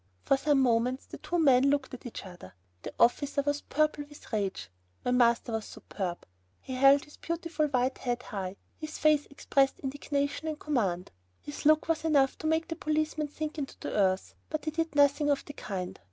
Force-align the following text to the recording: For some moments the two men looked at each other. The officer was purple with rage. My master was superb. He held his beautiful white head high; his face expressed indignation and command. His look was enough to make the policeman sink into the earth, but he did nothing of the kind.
For 0.23 0.35
some 0.35 0.59
moments 0.61 1.05
the 1.05 1.19
two 1.19 1.37
men 1.37 1.69
looked 1.69 1.93
at 1.93 2.07
each 2.07 2.25
other. 2.25 2.55
The 2.81 2.91
officer 2.99 3.43
was 3.43 3.61
purple 3.61 4.03
with 4.09 4.33
rage. 4.33 4.71
My 5.05 5.11
master 5.11 5.51
was 5.51 5.65
superb. 5.65 6.25
He 6.59 6.73
held 6.73 7.03
his 7.03 7.17
beautiful 7.17 7.67
white 7.67 7.99
head 7.99 8.23
high; 8.23 8.55
his 8.79 8.97
face 8.97 9.27
expressed 9.29 9.77
indignation 9.81 10.47
and 10.47 10.59
command. 10.59 11.11
His 11.43 11.67
look 11.67 11.87
was 11.87 12.03
enough 12.03 12.35
to 12.39 12.47
make 12.47 12.67
the 12.67 12.75
policeman 12.75 13.29
sink 13.29 13.59
into 13.59 13.77
the 13.79 13.93
earth, 13.93 14.33
but 14.49 14.65
he 14.65 14.71
did 14.71 14.95
nothing 14.95 15.29
of 15.29 15.45
the 15.45 15.53
kind. 15.53 15.99